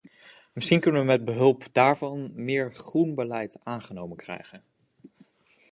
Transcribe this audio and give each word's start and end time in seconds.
Misschien 0.53 0.79
kunnen 0.79 1.01
we 1.01 1.07
met 1.07 1.23
behulp 1.25 1.63
daarvan 1.71 2.31
meer 2.33 2.73
groen 2.73 3.15
beleid 3.15 3.59
aangenomen 3.63 4.17
krijgen. 4.17 4.63